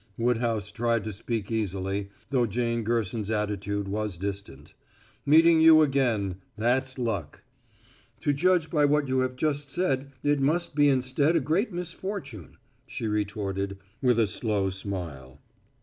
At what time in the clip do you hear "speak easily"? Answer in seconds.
1.13-2.09